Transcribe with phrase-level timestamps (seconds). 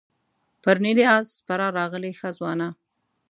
[0.63, 2.67] پر نیلي آس سپره راغلې ښه ځوانه.